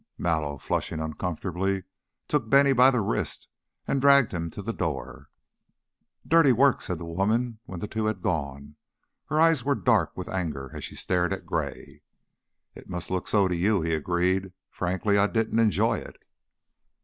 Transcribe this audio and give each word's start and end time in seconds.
Mallow, 0.17 0.57
flushing 0.57 0.99
uncomfortably, 0.99 1.83
took 2.27 2.49
Bennie 2.49 2.73
by 2.73 2.89
the 2.89 3.01
wrist 3.01 3.47
and 3.87 4.01
dragged 4.01 4.31
him 4.31 4.49
to 4.49 4.63
the 4.63 4.73
door. 4.73 5.29
"Dirty 6.27 6.51
work!" 6.51 6.81
said 6.81 6.97
the 6.97 7.05
woman, 7.05 7.59
when 7.65 7.81
the 7.81 7.87
two 7.87 8.05
had 8.07 8.23
gone. 8.23 8.77
Her 9.25 9.39
eyes 9.39 9.63
were 9.63 9.75
dark 9.75 10.17
with 10.17 10.27
anger 10.27 10.71
as 10.73 10.83
she 10.83 10.95
stared 10.95 11.31
at 11.31 11.45
Gray. 11.45 12.01
"It 12.73 12.89
must 12.89 13.11
look 13.11 13.27
so 13.27 13.47
to 13.47 13.55
you," 13.55 13.81
he 13.83 13.93
agreed. 13.93 14.53
"Frankly, 14.71 15.19
I 15.19 15.27
didn't 15.27 15.59
enjoy 15.59 15.99
it." 15.99 16.15